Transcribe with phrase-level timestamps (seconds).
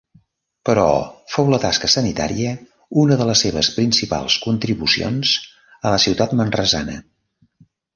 [0.69, 0.85] Però
[1.33, 2.55] fou la tasca sanitària
[3.03, 5.39] una de les seves principals contribucions
[5.79, 7.03] a la ciutat manresana.